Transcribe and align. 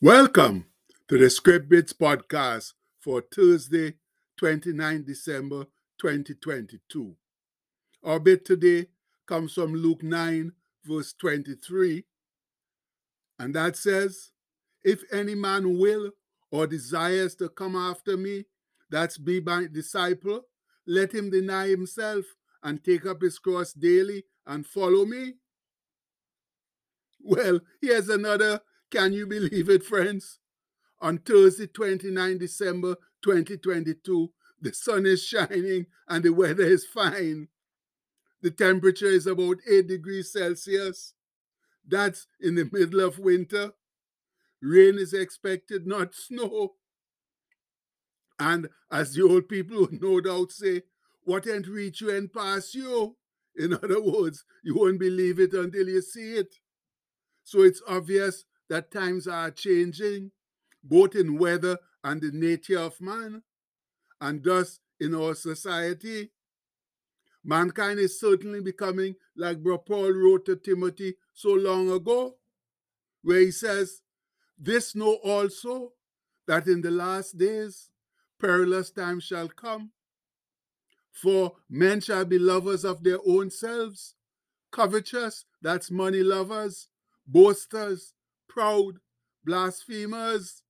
Welcome 0.00 0.66
to 1.08 1.18
the 1.18 1.28
Script 1.28 1.68
Bits 1.68 1.92
podcast 1.92 2.74
for 3.00 3.20
Thursday, 3.34 3.94
29 4.36 5.02
December 5.04 5.64
2022. 6.00 7.16
Our 8.04 8.20
bit 8.20 8.44
today 8.44 8.86
comes 9.26 9.54
from 9.54 9.74
Luke 9.74 10.04
9, 10.04 10.52
verse 10.84 11.12
23, 11.14 12.04
and 13.40 13.52
that 13.56 13.74
says, 13.74 14.30
If 14.84 15.02
any 15.12 15.34
man 15.34 15.80
will 15.80 16.12
or 16.52 16.68
desires 16.68 17.34
to 17.34 17.48
come 17.48 17.74
after 17.74 18.16
me, 18.16 18.44
that's 18.92 19.18
be 19.18 19.40
my 19.40 19.66
disciple, 19.66 20.42
let 20.86 21.12
him 21.12 21.28
deny 21.28 21.66
himself 21.66 22.24
and 22.62 22.84
take 22.84 23.04
up 23.04 23.20
his 23.20 23.40
cross 23.40 23.72
daily 23.72 24.26
and 24.46 24.64
follow 24.64 25.04
me. 25.04 25.34
Well, 27.20 27.58
here's 27.80 28.08
another 28.08 28.60
can 28.90 29.12
you 29.12 29.26
believe 29.26 29.68
it, 29.68 29.84
friends? 29.84 30.38
On 31.00 31.18
Thursday, 31.18 31.66
29 31.66 32.38
December 32.38 32.96
2022, 33.22 34.30
the 34.60 34.72
sun 34.72 35.06
is 35.06 35.22
shining 35.22 35.86
and 36.08 36.24
the 36.24 36.32
weather 36.32 36.64
is 36.64 36.84
fine. 36.84 37.48
The 38.42 38.50
temperature 38.50 39.06
is 39.06 39.26
about 39.26 39.58
8 39.68 39.86
degrees 39.86 40.32
Celsius. 40.32 41.14
That's 41.86 42.26
in 42.40 42.54
the 42.54 42.68
middle 42.72 43.00
of 43.00 43.18
winter. 43.18 43.72
Rain 44.60 44.98
is 44.98 45.12
expected, 45.12 45.86
not 45.86 46.14
snow. 46.14 46.74
And 48.38 48.68
as 48.90 49.14
the 49.14 49.22
old 49.22 49.48
people 49.48 49.80
would 49.80 50.02
no 50.02 50.20
doubt 50.20 50.52
say, 50.52 50.82
what 51.22 51.48
ain't 51.48 51.66
reach 51.66 52.00
you 52.00 52.10
and 52.10 52.32
pass 52.32 52.74
you? 52.74 53.16
In 53.56 53.74
other 53.74 54.00
words, 54.00 54.44
you 54.62 54.76
won't 54.76 55.00
believe 55.00 55.40
it 55.40 55.52
until 55.52 55.88
you 55.88 56.00
see 56.00 56.34
it. 56.34 56.54
So 57.42 57.62
it's 57.62 57.82
obvious 57.88 58.44
that 58.68 58.90
times 58.90 59.26
are 59.26 59.50
changing, 59.50 60.30
both 60.82 61.14
in 61.14 61.38
weather 61.38 61.78
and 62.04 62.20
the 62.20 62.30
nature 62.32 62.78
of 62.78 63.00
man, 63.00 63.42
and 64.20 64.42
thus 64.42 64.80
in 65.00 65.14
our 65.14 65.34
society. 65.34 66.30
Mankind 67.44 67.98
is 67.98 68.20
certainly 68.20 68.60
becoming 68.60 69.14
like 69.36 69.62
Bro 69.62 69.78
Paul 69.78 70.12
wrote 70.12 70.44
to 70.46 70.56
Timothy 70.56 71.14
so 71.32 71.50
long 71.50 71.90
ago, 71.90 72.36
where 73.22 73.40
he 73.40 73.50
says, 73.50 74.02
This 74.58 74.94
know 74.94 75.14
also 75.24 75.92
that 76.46 76.66
in 76.66 76.82
the 76.82 76.90
last 76.90 77.38
days 77.38 77.90
perilous 78.40 78.90
times 78.90 79.24
shall 79.24 79.48
come. 79.48 79.90
For 81.12 81.56
men 81.68 82.00
shall 82.00 82.24
be 82.24 82.38
lovers 82.38 82.84
of 82.84 83.02
their 83.02 83.18
own 83.26 83.50
selves, 83.50 84.14
covetous, 84.70 85.44
that's 85.60 85.90
money 85.90 86.22
lovers, 86.22 86.88
boasters, 87.26 88.14
proud, 88.48 88.98
blasphemers, 89.44 90.62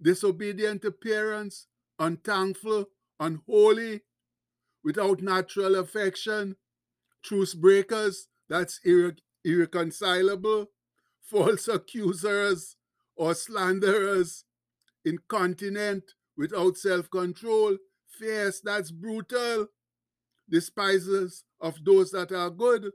disobedient 0.00 0.82
to 0.82 0.92
parents, 0.92 1.66
unthankful, 1.98 2.86
unholy, 3.20 4.02
without 4.84 5.22
natural 5.22 5.76
affection, 5.76 6.56
truce 7.22 7.54
breakers, 7.54 8.28
that's 8.48 8.80
irre- 8.86 9.18
irreconcilable, 9.44 10.66
false 11.22 11.68
accusers 11.68 12.76
or 13.16 13.34
slanderers, 13.34 14.44
incontinent, 15.04 16.04
without 16.36 16.76
self 16.78 17.10
control, 17.10 17.76
fierce, 18.08 18.60
that's 18.60 18.90
brutal, 18.92 19.68
despisers 20.50 21.44
of 21.60 21.84
those 21.84 22.10
that 22.12 22.32
are 22.32 22.50
good, 22.50 22.92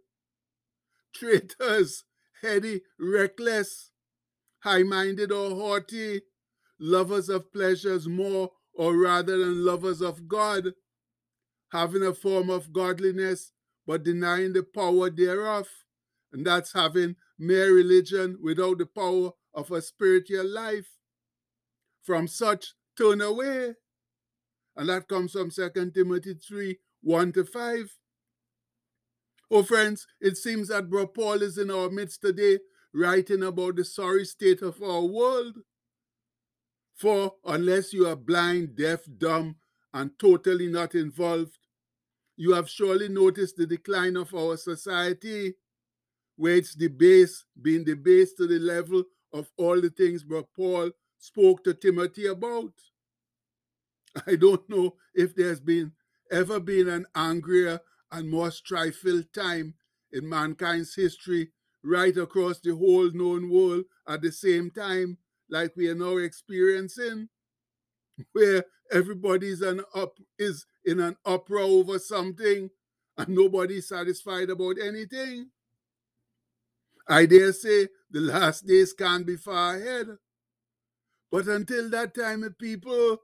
traitors, 1.13 2.03
heady, 2.41 2.81
reckless, 2.99 3.91
high 4.63 4.83
minded 4.83 5.31
or 5.31 5.49
haughty, 5.51 6.21
lovers 6.79 7.29
of 7.29 7.51
pleasures 7.51 8.07
more 8.07 8.51
or 8.73 8.97
rather 8.97 9.37
than 9.37 9.65
lovers 9.65 10.01
of 10.01 10.27
God, 10.27 10.73
having 11.71 12.03
a 12.03 12.13
form 12.13 12.49
of 12.49 12.73
godliness 12.73 13.51
but 13.85 14.03
denying 14.03 14.53
the 14.53 14.63
power 14.63 15.09
thereof. 15.09 15.67
And 16.31 16.45
that's 16.45 16.73
having 16.73 17.15
mere 17.37 17.73
religion 17.73 18.37
without 18.41 18.79
the 18.79 18.85
power 18.85 19.31
of 19.53 19.71
a 19.71 19.81
spiritual 19.81 20.47
life. 20.47 20.87
From 22.01 22.27
such, 22.27 22.73
turn 22.97 23.21
away. 23.21 23.73
And 24.75 24.89
that 24.89 25.07
comes 25.07 25.33
from 25.33 25.51
2 25.51 25.91
Timothy 25.93 26.33
3 26.33 26.79
1 27.01 27.31
to 27.33 27.45
5. 27.45 27.97
Oh, 29.51 29.61
friends, 29.61 30.07
it 30.19 30.37
seems 30.37 30.69
that 30.69 30.89
Bro 30.89 31.07
Paul 31.07 31.43
is 31.43 31.57
in 31.57 31.69
our 31.69 31.89
midst 31.89 32.21
today 32.21 32.59
writing 32.93 33.43
about 33.43 33.75
the 33.75 33.85
sorry 33.85 34.25
state 34.25 34.61
of 34.61 34.81
our 34.81 35.01
world. 35.01 35.57
For 36.95 37.33
unless 37.45 37.91
you 37.91 38.07
are 38.07 38.15
blind, 38.15 38.75
deaf, 38.75 39.01
dumb, 39.17 39.55
and 39.93 40.11
totally 40.19 40.67
not 40.67 40.95
involved, 40.95 41.57
you 42.35 42.53
have 42.53 42.69
surely 42.69 43.09
noticed 43.09 43.57
the 43.57 43.65
decline 43.65 44.15
of 44.15 44.33
our 44.33 44.57
society, 44.57 45.55
where 46.35 46.55
it's 46.55 46.75
debased, 46.75 47.45
being 47.61 47.83
debased 47.83 48.37
to 48.37 48.47
the 48.47 48.59
level 48.59 49.03
of 49.31 49.49
all 49.57 49.79
the 49.79 49.89
things 49.89 50.23
Brother 50.23 50.47
Paul 50.55 50.91
spoke 51.17 51.63
to 51.63 51.73
Timothy 51.73 52.27
about. 52.27 52.73
I 54.27 54.35
don't 54.35 54.67
know 54.69 54.95
if 55.13 55.35
there's 55.35 55.59
been 55.59 55.91
ever 56.31 56.59
been 56.59 56.87
an 56.87 57.05
angrier 57.15 57.79
and 58.11 58.29
more 58.29 58.51
strife-filled 58.51 59.31
time 59.33 59.75
in 60.11 60.27
mankind's 60.27 60.95
history 60.95 61.49
right 61.83 62.15
across 62.17 62.59
the 62.59 62.75
whole 62.75 63.09
known 63.11 63.49
world 63.49 63.85
at 64.07 64.21
the 64.21 64.31
same 64.31 64.71
time, 64.71 65.17
like 65.49 65.75
we 65.75 65.89
are 65.89 65.95
now 65.95 66.17
experiencing, 66.17 67.29
where 68.31 68.65
everybody's 68.91 69.61
an 69.61 69.81
up 69.95 70.17
is 70.37 70.65
in 70.85 70.99
an 70.99 71.15
uproar 71.25 71.63
over 71.63 71.99
something 71.99 72.69
and 73.17 73.29
nobody's 73.29 73.87
satisfied 73.87 74.49
about 74.49 74.77
anything. 74.81 75.49
I 77.07 77.25
dare 77.25 77.53
say 77.53 77.89
the 78.09 78.21
last 78.21 78.65
days 78.65 78.93
can't 78.93 79.25
be 79.25 79.35
far 79.35 79.75
ahead. 79.75 80.07
But 81.31 81.47
until 81.47 81.89
that 81.89 82.13
time, 82.15 82.47
people, 82.59 83.17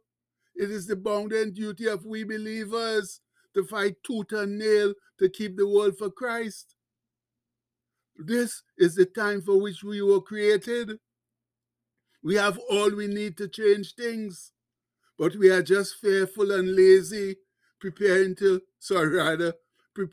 it 0.56 0.72
is 0.72 0.88
the 0.88 0.96
bounden 0.96 1.53
duty 1.53 1.88
of 1.88 2.06
we 2.06 2.24
believers 2.24 3.22
to 3.53 3.64
fight 3.64 3.96
tooth 4.03 4.31
and 4.34 4.58
nail 4.58 4.94
to 5.20 5.30
keep 5.30 5.56
the 5.56 5.68
world 5.68 5.97
for 5.97 6.09
Christ. 6.09 6.76
This 8.22 8.63
is 8.78 8.96
the 8.96 9.06
time 9.06 9.41
for 9.41 9.62
which 9.62 9.81
we 9.81 10.02
were 10.02 10.19
created. 10.19 11.00
We 12.22 12.35
have 12.35 12.59
all 12.69 12.94
we 12.94 13.07
need 13.07 13.38
to 13.38 13.47
change 13.47 13.96
things, 13.96 14.52
but 15.18 15.38
we 15.38 15.50
are 15.50 15.63
just 15.63 15.96
fearful 15.96 16.52
and 16.52 16.75
lazy, 16.75 17.38
preparing 17.79 18.35
to, 18.35 18.62
sorry, 18.79 19.16
rather, 19.16 19.53
pre- 19.96 20.08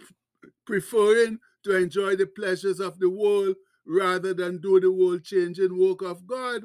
preferring 0.64 1.40
to 1.64 1.76
enjoy 1.76 2.14
the 2.14 2.26
pleasures 2.26 2.78
of 2.78 3.00
the 3.00 3.10
world 3.10 3.56
rather 3.84 4.32
than 4.32 4.60
do 4.60 4.78
the 4.78 4.92
world 4.92 5.24
changing 5.24 5.76
work 5.76 6.00
of 6.02 6.28
God. 6.28 6.62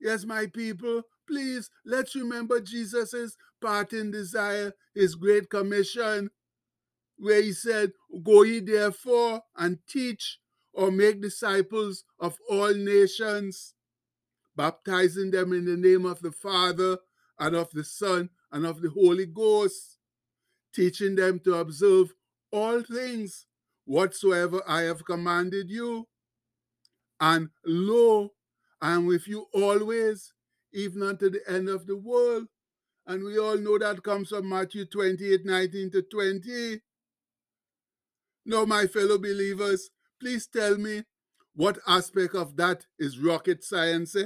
Yes, 0.00 0.24
my 0.24 0.46
people, 0.46 1.02
please 1.26 1.68
let's 1.84 2.14
remember 2.14 2.60
Jesus' 2.60 3.36
parting 3.60 4.12
desire, 4.12 4.72
his 4.94 5.16
great 5.16 5.50
commission, 5.50 6.30
where 7.20 7.42
he 7.42 7.52
said, 7.52 7.92
Go 8.24 8.42
ye 8.42 8.60
therefore 8.60 9.42
and 9.56 9.78
teach 9.88 10.38
or 10.72 10.90
make 10.90 11.20
disciples 11.20 12.04
of 12.18 12.38
all 12.48 12.74
nations, 12.74 13.74
baptizing 14.56 15.30
them 15.30 15.52
in 15.52 15.66
the 15.66 15.76
name 15.76 16.06
of 16.06 16.20
the 16.22 16.32
Father 16.32 16.98
and 17.38 17.54
of 17.54 17.70
the 17.72 17.84
Son 17.84 18.30
and 18.50 18.64
of 18.64 18.80
the 18.80 18.90
Holy 18.90 19.26
Ghost, 19.26 19.98
teaching 20.74 21.14
them 21.14 21.40
to 21.40 21.54
observe 21.54 22.14
all 22.50 22.82
things 22.82 23.46
whatsoever 23.84 24.62
I 24.66 24.82
have 24.82 25.04
commanded 25.04 25.70
you. 25.70 26.08
And 27.20 27.50
lo, 27.66 28.30
I 28.80 28.92
am 28.92 29.04
with 29.04 29.28
you 29.28 29.46
always, 29.52 30.32
even 30.72 31.02
unto 31.02 31.28
the 31.28 31.42
end 31.46 31.68
of 31.68 31.86
the 31.86 31.96
world. 31.96 32.46
And 33.06 33.24
we 33.24 33.38
all 33.38 33.58
know 33.58 33.76
that 33.78 34.02
comes 34.02 34.30
from 34.30 34.48
Matthew 34.48 34.86
28 34.86 35.44
19 35.44 35.90
to 35.90 36.02
20. 36.02 36.80
Now, 38.50 38.64
my 38.64 38.88
fellow 38.88 39.16
believers, 39.16 39.90
please 40.18 40.48
tell 40.48 40.76
me 40.76 41.04
what 41.54 41.78
aspect 41.86 42.34
of 42.34 42.56
that 42.56 42.84
is 42.98 43.20
rocket 43.20 43.62
science? 43.62 44.16
Eh? 44.16 44.24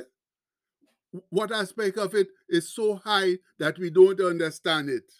What 1.29 1.53
aspect 1.53 1.99
of 1.99 2.15
it 2.15 2.29
is 2.49 2.75
so 2.75 2.95
high 2.95 3.37
that 3.59 3.79
we 3.79 3.91
don't 3.91 4.19
understand 4.23 4.89
it? 4.89 5.13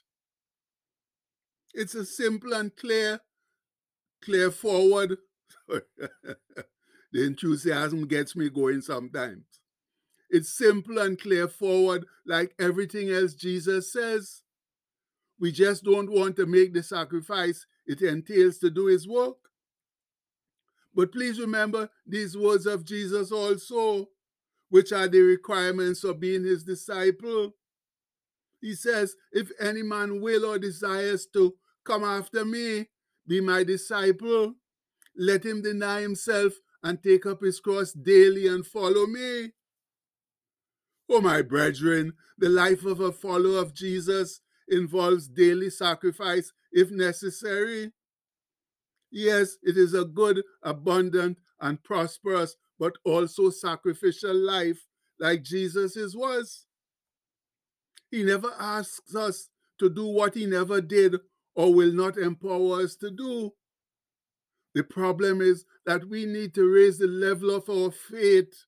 It's 1.75 1.95
a 1.95 2.07
simple 2.07 2.55
and 2.55 2.75
clear, 2.75 3.21
clear 4.23 4.51
forward. 4.51 5.19
the 5.69 5.85
enthusiasm 7.13 8.07
gets 8.07 8.35
me 8.35 8.49
going 8.49 8.81
sometimes. 8.81 9.45
It's 10.31 10.57
simple 10.57 10.97
and 10.97 11.21
clear 11.21 11.47
forward, 11.47 12.07
like 12.25 12.55
everything 12.59 13.11
else 13.11 13.35
Jesus 13.35 13.93
says. 13.93 14.45
We 15.39 15.53
just 15.53 15.85
don't 15.85 16.11
want 16.11 16.37
to 16.37 16.47
make 16.47 16.73
the 16.73 16.83
sacrifice 16.83 17.67
it 17.87 18.03
entails 18.03 18.59
to 18.59 18.71
do 18.71 18.87
his 18.87 19.07
work. 19.07 19.37
But 20.95 21.13
please 21.13 21.41
remember 21.41 21.91
these 22.07 22.37
words 22.37 22.67
of 22.67 22.85
Jesus 22.85 23.33
also, 23.33 24.09
which 24.69 24.93
are 24.93 25.09
the 25.09 25.21
requirements 25.21 26.05
of 26.05 26.21
being 26.21 26.45
his 26.45 26.65
disciple. 26.65 27.55
He 28.61 28.75
says, 28.75 29.17
If 29.33 29.51
any 29.61 29.83
man 29.83 30.21
will 30.21 30.45
or 30.45 30.59
desires 30.59 31.27
to 31.35 31.55
come 31.85 32.05
after 32.05 32.45
me, 32.45 32.87
be 33.27 33.41
my 33.41 33.65
disciple, 33.65 34.55
let 35.17 35.45
him 35.45 35.63
deny 35.63 36.01
himself 36.01 36.55
and 36.83 37.03
take 37.03 37.27
up 37.27 37.41
his 37.43 37.61
cross 37.61 37.93
daily 37.93 38.47
and 38.47 38.67
follow 38.67 39.07
me. 39.07 39.53
Oh, 41.09 41.21
my 41.21 41.43
brethren, 41.43 42.15
the 42.39 42.49
life 42.49 42.85
of 42.85 43.01
a 43.01 43.13
follower 43.13 43.59
of 43.59 43.75
Jesus 43.75 44.41
involves 44.69 45.29
daily 45.29 45.71
sacrifice 45.71 46.53
if 46.75 46.91
necessary. 46.91 47.93
Yes, 49.11 49.57
it 49.63 49.79
is 49.79 49.95
a 49.95 50.05
good, 50.05 50.43
abundant, 50.63 51.39
and 51.61 51.83
prosperous, 51.83 52.57
but 52.79 52.95
also 53.05 53.49
sacrificial 53.49 54.35
life 54.35 54.85
like 55.19 55.45
Jesus's 55.45 56.15
was. 56.15 56.67
He 58.11 58.25
never 58.25 58.53
asks 58.59 59.15
us 59.15 59.49
to 59.79 59.89
do 59.89 60.07
what 60.07 60.35
he 60.35 60.47
never 60.47 60.81
did 60.81 61.17
or 61.55 61.73
will 61.73 61.93
not 61.93 62.19
empower 62.19 62.83
us 62.83 62.97
to 62.97 63.11
do. 63.11 63.53
The 64.75 64.83
problem 64.83 65.41
is 65.41 65.65
that 65.87 66.09
we 66.09 66.27
need 66.27 66.55
to 66.55 66.69
raise 66.69 66.99
the 66.99 67.07
level 67.07 67.51
of 67.51 67.71
our 67.71 67.93
faith, 67.93 68.65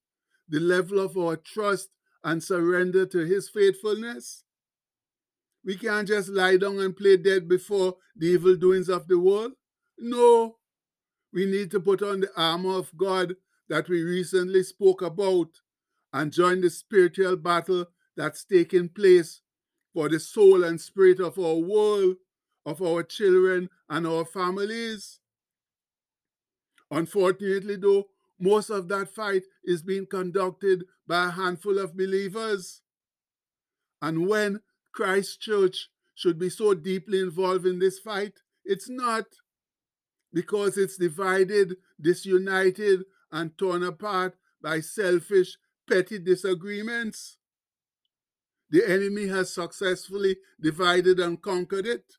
the 0.49 0.61
level 0.61 1.00
of 1.00 1.19
our 1.19 1.37
trust, 1.37 1.88
and 2.23 2.43
surrender 2.43 3.05
to 3.06 3.19
his 3.19 3.49
faithfulness. 3.49 4.44
We 5.67 5.77
can't 5.77 6.07
just 6.07 6.29
lie 6.29 6.57
down 6.59 6.79
and 6.79 6.97
play 6.97 7.17
dead 7.17 7.49
before 7.49 7.97
the 8.15 8.29
evil 8.29 8.55
doings 8.55 8.89
of 8.89 9.09
the 9.09 9.19
world. 9.19 9.53
No, 9.99 10.59
we 11.33 11.45
need 11.45 11.73
to 11.73 11.81
put 11.81 12.03
on 12.03 12.21
the 12.21 12.31
armor 12.37 12.79
of 12.79 12.97
God 12.97 13.35
that 13.69 13.89
we 13.89 14.05
recently 14.05 14.63
spoke 14.63 15.03
about 15.03 15.49
and 16.13 16.33
join 16.33 16.61
the 16.61 16.71
spiritual 16.71 17.37
battle 17.37 17.87
that's 18.17 18.45
taking 18.45 18.89
place 18.89 19.43
for 19.93 20.09
the 20.09 20.21
soul 20.21 20.63
and 20.63 20.81
spirit 20.81 21.19
of 21.19 21.37
our 21.37 21.57
world, 21.57 22.15
of 22.65 22.81
our 22.81 23.03
children, 23.03 23.69
and 23.91 24.07
our 24.07 24.25
families. 24.25 25.19
Unfortunately, 26.93 27.75
though, 27.75 28.05
most 28.39 28.71
of 28.71 28.87
that 28.87 29.12
fight 29.12 29.43
is 29.65 29.83
being 29.83 30.07
conducted 30.07 30.85
by 31.09 31.27
a 31.27 31.31
handful 31.31 31.81
of 31.81 31.97
believers. 31.97 32.83
And 34.01 34.29
when 34.29 34.61
Christ 34.97 35.43
Church 35.43 35.91
should 36.15 36.39
be 36.39 36.49
so 36.49 36.73
deeply 36.73 37.21
involved 37.21 37.67
in 37.67 37.79
this 37.79 37.99
fight. 37.99 38.33
It's 38.65 38.89
not 38.89 39.27
because 40.33 40.79
it's 40.79 40.97
divided, 40.97 41.77
disunited, 42.01 43.05
and 43.31 43.57
torn 43.59 43.83
apart 43.83 44.37
by 44.63 44.81
selfish, 44.81 45.59
petty 45.89 46.19
disagreements. 46.19 47.37
The 48.71 48.91
enemy 48.91 49.29
has 49.29 49.53
successfully 49.53 50.39
divided 50.61 51.21
and 51.21 51.41
conquered 51.41 51.87
it. 51.87 52.15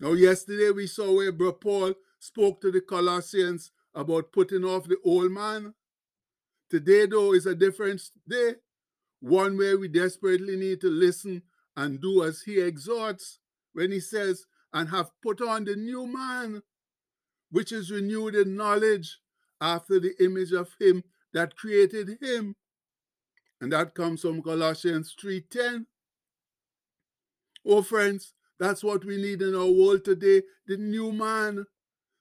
Now, 0.00 0.12
yesterday 0.12 0.70
we 0.70 0.86
saw 0.86 1.16
where 1.16 1.32
Paul 1.32 1.94
spoke 2.20 2.60
to 2.60 2.70
the 2.70 2.80
Colossians 2.80 3.72
about 3.92 4.32
putting 4.32 4.64
off 4.64 4.86
the 4.86 4.98
old 5.04 5.32
man. 5.32 5.74
Today, 6.70 7.06
though, 7.06 7.32
is 7.34 7.46
a 7.46 7.54
different 7.54 8.00
day 8.28 8.54
one 9.20 9.56
where 9.56 9.78
we 9.78 9.88
desperately 9.88 10.56
need 10.56 10.80
to 10.80 10.88
listen 10.88 11.42
and 11.76 12.00
do 12.00 12.22
as 12.22 12.42
he 12.42 12.60
exhorts 12.60 13.38
when 13.72 13.92
he 13.92 14.00
says, 14.00 14.46
and 14.72 14.88
have 14.90 15.10
put 15.22 15.40
on 15.40 15.64
the 15.64 15.76
new 15.76 16.06
man, 16.06 16.62
which 17.50 17.72
is 17.72 17.90
renewed 17.90 18.34
in 18.34 18.56
knowledge 18.56 19.18
after 19.60 19.98
the 19.98 20.14
image 20.22 20.52
of 20.52 20.74
him 20.80 21.02
that 21.32 21.56
created 21.56 22.18
him. 22.20 22.56
And 23.60 23.72
that 23.72 23.94
comes 23.94 24.22
from 24.22 24.42
Colossians 24.42 25.14
3:10. 25.18 25.86
Oh 27.64 27.82
friends, 27.82 28.34
that's 28.58 28.84
what 28.84 29.04
we 29.04 29.16
need 29.16 29.42
in 29.42 29.54
our 29.54 29.70
world 29.70 30.04
today, 30.04 30.42
the 30.66 30.76
new 30.76 31.12
man, 31.12 31.66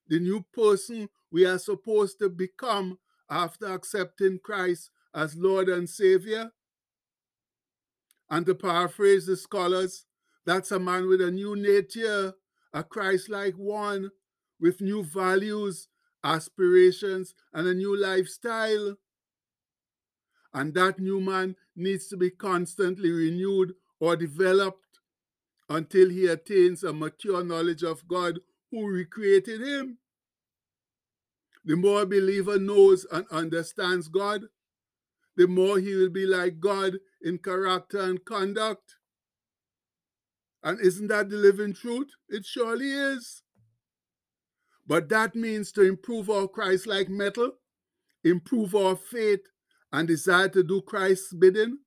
the 0.07 0.19
new 0.19 0.45
person 0.53 1.09
we 1.31 1.45
are 1.45 1.59
supposed 1.59 2.19
to 2.19 2.29
become 2.29 2.99
after 3.29 3.65
accepting 3.65 4.39
Christ 4.39 4.91
as 5.13 5.35
Lord 5.35 5.69
and 5.69 5.89
Savior. 5.89 6.51
And 8.29 8.45
to 8.47 8.55
paraphrase 8.55 9.25
the 9.25 9.37
scholars, 9.37 10.05
that's 10.45 10.71
a 10.71 10.79
man 10.79 11.07
with 11.07 11.21
a 11.21 11.31
new 11.31 11.55
nature, 11.55 12.33
a 12.73 12.83
Christ 12.83 13.29
like 13.29 13.55
one, 13.55 14.11
with 14.59 14.81
new 14.81 15.03
values, 15.03 15.87
aspirations, 16.23 17.35
and 17.53 17.67
a 17.67 17.73
new 17.73 17.95
lifestyle. 17.95 18.95
And 20.53 20.73
that 20.73 20.99
new 20.99 21.19
man 21.19 21.55
needs 21.75 22.07
to 22.07 22.17
be 22.17 22.29
constantly 22.31 23.11
renewed 23.11 23.73
or 23.99 24.15
developed 24.15 24.99
until 25.69 26.09
he 26.09 26.27
attains 26.27 26.83
a 26.83 26.93
mature 26.93 27.43
knowledge 27.43 27.83
of 27.83 28.07
God 28.07 28.39
who 28.71 28.87
recreated 28.87 29.61
him. 29.61 29.97
The 31.63 31.75
more 31.75 32.03
a 32.03 32.05
believer 32.05 32.59
knows 32.59 33.05
and 33.11 33.25
understands 33.31 34.07
God, 34.07 34.43
the 35.35 35.47
more 35.47 35.79
he 35.79 35.95
will 35.95 36.09
be 36.09 36.25
like 36.25 36.59
God 36.59 36.99
in 37.25 37.39
character 37.39 37.99
and 37.99 38.23
conduct. 38.23 38.95
And 40.63 40.79
isn't 40.79 41.07
that 41.07 41.29
the 41.29 41.35
living 41.35 41.73
truth? 41.73 42.07
It 42.29 42.45
surely 42.45 42.91
is. 42.91 43.41
But 44.87 45.09
that 45.09 45.35
means 45.35 45.71
to 45.73 45.81
improve 45.81 46.29
our 46.29 46.47
Christ 46.47 46.85
like 46.85 47.09
mettle, 47.09 47.53
improve 48.23 48.75
our 48.75 48.95
faith, 48.95 49.41
and 49.91 50.07
desire 50.07 50.49
to 50.49 50.63
do 50.63 50.81
Christ's 50.81 51.33
bidding. 51.33 51.79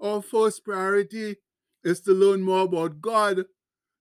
Our 0.00 0.20
first 0.20 0.64
priority 0.64 1.36
is 1.82 2.00
to 2.02 2.12
learn 2.12 2.42
more 2.42 2.62
about 2.62 3.00
God. 3.00 3.44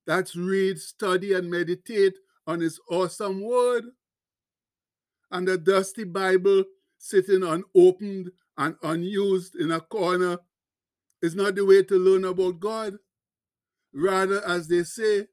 That's 0.06 0.36
read, 0.36 0.79
study, 0.79 1.33
and 1.33 1.50
meditate 1.50 2.15
on 2.45 2.59
His 2.59 2.79
awesome 2.89 3.41
Word. 3.41 3.86
And 5.31 5.47
the 5.47 5.57
dusty 5.57 6.03
Bible 6.03 6.65
sitting 6.97 7.44
unopened 7.44 8.31
and 8.57 8.75
unused 8.83 9.56
in 9.56 9.71
a 9.71 9.79
corner 9.79 10.39
is 11.24 11.36
not 11.36 11.56
the 11.56 11.66
way 11.66 11.81
to 11.81 11.96
learn 11.98 12.25
about 12.25 12.60
God. 12.60 12.98
Rather, 13.94 14.46
as 14.46 14.68
they 14.68 14.84
say, 14.84 15.27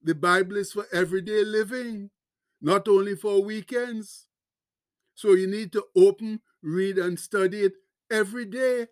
the 0.00 0.14
Bible 0.14 0.56
is 0.56 0.72
for 0.72 0.86
everyday 0.92 1.44
living, 1.44 2.10
not 2.62 2.86
only 2.86 3.16
for 3.16 3.42
weekends. 3.42 4.28
So 5.16 5.32
you 5.32 5.48
need 5.48 5.72
to 5.72 5.84
open, 5.96 6.40
read, 6.62 6.98
and 6.98 7.18
study 7.18 7.62
it 7.62 7.72
every 8.10 8.44
day 8.44 8.86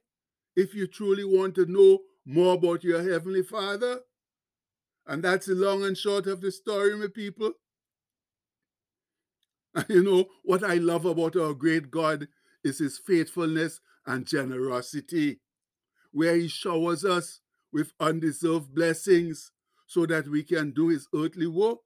if 0.56 0.74
you 0.74 0.88
truly 0.88 1.24
want 1.24 1.54
to 1.56 1.66
know 1.66 2.00
more 2.26 2.54
about 2.54 2.82
your 2.82 3.08
Heavenly 3.08 3.42
Father. 3.42 4.00
And 5.06 5.22
that's 5.22 5.46
the 5.46 5.54
long 5.54 5.84
and 5.84 5.96
short 5.96 6.26
of 6.26 6.40
the 6.40 6.50
story, 6.50 6.96
my 6.96 7.06
people. 7.06 7.52
And 9.74 9.86
you 9.88 10.02
know, 10.02 10.26
what 10.42 10.64
I 10.64 10.74
love 10.74 11.06
about 11.06 11.36
our 11.36 11.54
great 11.54 11.90
God 11.90 12.28
is 12.64 12.78
His 12.78 12.98
faithfulness 12.98 13.80
and 14.06 14.26
generosity 14.26 15.38
where 16.12 16.36
he 16.36 16.48
showers 16.48 17.04
us 17.04 17.40
with 17.72 17.92
undeserved 17.98 18.74
blessings 18.74 19.50
so 19.86 20.06
that 20.06 20.28
we 20.28 20.42
can 20.42 20.70
do 20.70 20.88
his 20.88 21.08
earthly 21.14 21.46
work. 21.46 21.78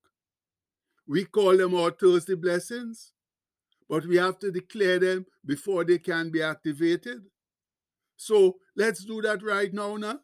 We 1.08 1.24
call 1.24 1.56
them 1.56 1.74
our 1.74 1.90
Thursday 1.90 2.34
blessings, 2.34 3.12
but 3.88 4.04
we 4.04 4.16
have 4.16 4.38
to 4.40 4.50
declare 4.50 4.98
them 4.98 5.26
before 5.44 5.84
they 5.84 5.98
can 5.98 6.30
be 6.30 6.42
activated. 6.42 7.22
So 8.16 8.56
let's 8.74 9.04
do 9.04 9.22
that 9.22 9.42
right 9.42 9.72
now, 9.72 9.96
now, 9.96 10.20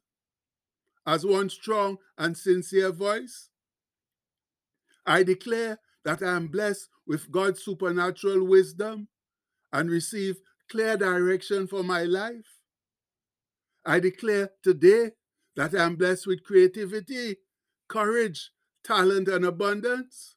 as 1.06 1.24
one 1.24 1.50
strong 1.50 1.98
and 2.18 2.36
sincere 2.36 2.90
voice. 2.90 3.50
I 5.06 5.22
declare 5.22 5.78
that 6.04 6.22
I 6.22 6.36
am 6.36 6.48
blessed 6.48 6.88
with 7.06 7.30
God's 7.30 7.62
supernatural 7.62 8.44
wisdom 8.46 9.08
and 9.72 9.90
receive 9.90 10.36
clear 10.70 10.96
direction 10.96 11.66
for 11.66 11.82
my 11.82 12.02
life. 12.02 12.61
I 13.84 14.00
declare 14.00 14.50
today 14.62 15.12
that 15.56 15.74
I 15.74 15.84
am 15.84 15.96
blessed 15.96 16.26
with 16.26 16.44
creativity, 16.44 17.36
courage, 17.88 18.50
talent, 18.84 19.28
and 19.28 19.44
abundance. 19.44 20.36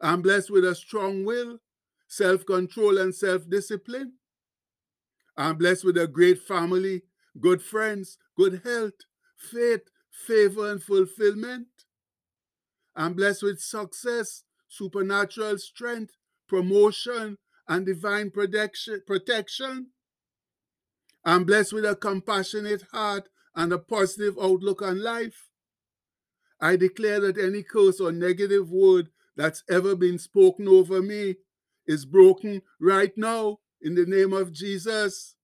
I'm 0.00 0.22
blessed 0.22 0.50
with 0.50 0.64
a 0.64 0.74
strong 0.74 1.24
will, 1.24 1.58
self 2.06 2.44
control, 2.46 2.98
and 2.98 3.14
self 3.14 3.48
discipline. 3.48 4.14
I'm 5.36 5.56
blessed 5.56 5.84
with 5.84 5.96
a 5.96 6.08
great 6.08 6.42
family, 6.42 7.02
good 7.40 7.62
friends, 7.62 8.18
good 8.36 8.62
health, 8.64 8.94
faith, 9.36 9.82
favor, 10.10 10.70
and 10.70 10.82
fulfillment. 10.82 11.68
I'm 12.96 13.14
blessed 13.14 13.44
with 13.44 13.60
success, 13.60 14.42
supernatural 14.68 15.58
strength, 15.58 16.14
promotion, 16.48 17.38
and 17.68 17.86
divine 17.86 18.30
protection. 18.30 19.90
I'm 21.28 21.44
blessed 21.44 21.74
with 21.74 21.84
a 21.84 21.94
compassionate 21.94 22.84
heart 22.90 23.28
and 23.54 23.70
a 23.70 23.78
positive 23.78 24.38
outlook 24.40 24.80
on 24.80 25.02
life. 25.02 25.50
I 26.58 26.76
declare 26.76 27.20
that 27.20 27.36
any 27.36 27.62
curse 27.62 28.00
or 28.00 28.12
negative 28.12 28.70
word 28.70 29.10
that's 29.36 29.62
ever 29.70 29.94
been 29.94 30.18
spoken 30.18 30.66
over 30.66 31.02
me 31.02 31.36
is 31.86 32.06
broken 32.06 32.62
right 32.80 33.12
now 33.14 33.58
in 33.82 33.94
the 33.94 34.06
name 34.06 34.32
of 34.32 34.54
Jesus. 34.54 35.34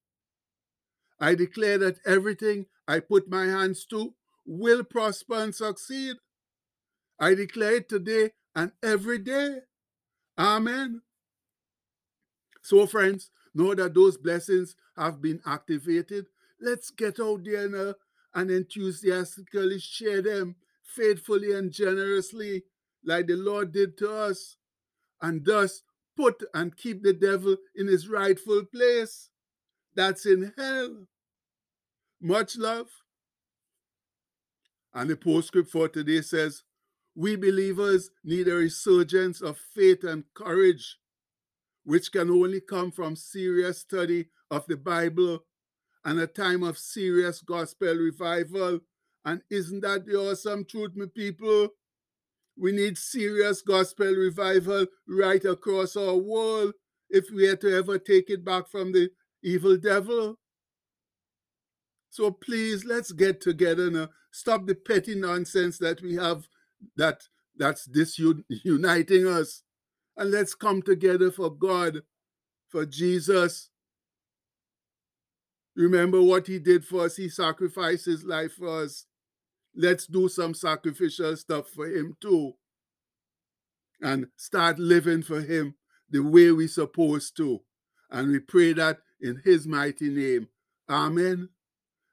I 1.21 1.35
declare 1.35 1.76
that 1.76 1.99
everything 2.07 2.64
I 2.88 3.00
put 3.00 3.29
my 3.29 3.45
hands 3.45 3.85
to 3.91 4.14
will 4.47 4.85
prosper 4.85 5.35
and 5.35 5.55
succeed. 5.55 6.17
I 7.21 7.35
declare 7.35 7.75
it 7.76 7.91
today 7.91 8.31
and 8.57 8.73
every 8.83 9.19
day. 9.19 9.59
Amen. 10.38 11.03
So, 12.62 12.87
friends, 12.87 13.31
know 13.54 13.75
that 13.75 13.94
those 13.94 14.16
blessings 14.16 14.75
have 14.96 15.20
been 15.20 15.40
activated. 15.46 16.26
Let's 16.61 16.90
get 16.90 17.20
out 17.20 17.44
there 17.44 17.68
now 17.68 17.78
uh, 17.78 17.92
and 18.34 18.50
enthusiastically 18.50 19.78
share 19.78 20.23
them 20.23 20.56
faithfully 20.82 21.52
and 21.52 21.70
generously, 21.73 22.64
like 23.04 23.26
the 23.26 23.37
Lord 23.37 23.73
did 23.73 23.96
to 23.99 24.12
us, 24.12 24.56
and 25.20 25.44
thus 25.44 25.82
put 26.16 26.42
and 26.52 26.76
keep 26.76 27.02
the 27.02 27.12
devil 27.12 27.56
in 27.75 27.87
his 27.87 28.08
rightful 28.08 28.64
place. 28.64 29.30
That's 29.94 30.26
in 30.26 30.52
hell. 30.56 31.06
Much 32.20 32.56
love. 32.56 32.88
And 34.92 35.11
the 35.11 35.16
postscript 35.16 35.70
for 35.70 35.88
today 35.88 36.23
says, 36.23 36.62
We 37.14 37.37
believers 37.37 38.11
need 38.23 38.49
a 38.49 38.54
resurgence 38.54 39.40
of 39.40 39.58
faith 39.58 40.04
and 40.04 40.25
courage, 40.34 40.99
which 41.85 42.11
can 42.12 42.31
only 42.31 42.61
come 42.61 42.91
from 42.91 43.17
serious 43.17 43.81
study 43.81 44.26
of 44.50 44.67
the 44.67 44.76
Bible 44.76 45.45
and 46.05 46.19
a 46.19 46.26
time 46.26 46.62
of 46.62 46.79
serious 46.79 47.41
gospel 47.41 47.95
revival. 47.95 48.81
And 49.25 49.43
isn't 49.50 49.81
that 49.81 50.05
the 50.07 50.17
awesome 50.17 50.64
truth, 50.64 50.93
my 50.95 51.07
people? 51.14 51.69
We 52.57 52.73
need 52.73 52.97
serious 52.97 53.62
gospel 53.62 54.14
revival 54.14 54.87
right 55.09 55.45
across 55.45 55.97
our 55.97 56.17
world 56.17 56.75
if 57.11 57.31
we 57.31 57.49
are 57.49 57.57
to 57.57 57.76
ever 57.76 57.99
take 57.99 58.31
it 58.31 58.45
back 58.45 58.69
from 58.69 58.93
the 58.93 59.11
evil 59.43 59.76
devil. 59.76 60.38
So 62.11 62.31
please, 62.31 62.85
let's 62.85 63.11
get 63.11 63.41
together 63.41 63.91
now. 63.91 64.09
Stop 64.31 64.67
the 64.67 64.75
petty 64.75 65.17
nonsense 65.17 65.79
that 65.79 66.00
we 66.00 66.14
have 66.14 66.47
that 66.97 67.23
that's 67.57 67.87
disuniting 67.87 69.26
us. 69.26 69.63
And 70.16 70.30
let's 70.30 70.54
come 70.54 70.83
together 70.83 71.30
for 71.30 71.50
God, 71.50 72.02
for 72.68 72.87
Jesus. 72.87 73.71
Remember 75.76 76.23
what 76.23 76.47
he 76.47 76.59
did 76.59 76.85
for 76.85 77.06
us. 77.06 77.16
He 77.16 77.28
sacrificed 77.28 78.06
his 78.06 78.25
life 78.25 78.52
for 78.52 78.83
us. 78.83 79.06
Let's 79.75 80.06
do 80.06 80.28
some 80.28 80.54
sacrificial 80.54 81.37
stuff 81.37 81.68
for 81.68 81.87
him 81.87 82.16
too. 82.21 82.52
And 84.00 84.28
start 84.37 84.78
living 84.78 85.23
for 85.23 85.40
him 85.40 85.75
the 86.11 86.21
way 86.21 86.52
we're 86.52 86.68
supposed 86.68 87.37
to. 87.38 87.61
And 88.11 88.28
we 88.28 88.38
pray 88.38 88.73
that 88.75 88.99
in 89.21 89.40
his 89.44 89.66
mighty 89.66 90.11
name. 90.11 90.49
Amen. 90.88 91.49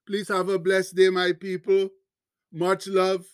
Please 0.07 0.29
have 0.29 0.49
a 0.49 0.57
blessed 0.57 0.95
day, 0.95 1.09
my 1.09 1.33
people. 1.33 1.89
Much 2.51 2.87
love. 2.87 3.25